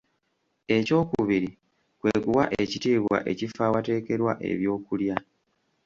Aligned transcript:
Ekyokubiri 0.77 1.49
kwe 1.99 2.13
kuwa 2.23 2.43
ekitiibwa 2.61 3.17
ekifo 3.31 3.59
ewategekerwa 3.67 4.33
ebyokulya. 4.51 5.15